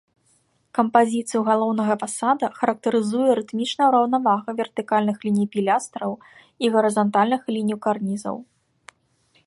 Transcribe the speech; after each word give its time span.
Кампазіцыю 0.77 1.41
галоўнага 1.49 1.93
фасада 2.03 2.45
характарызуе 2.61 3.31
рытмічная 3.39 3.89
раўнавага 3.97 4.49
вертыкальных 4.61 5.17
ліній 5.27 5.47
пілястраў 5.57 6.11
і 6.67 6.73
гарызантальных 6.77 7.41
ліній 7.59 7.77
карнізаў. 7.87 8.35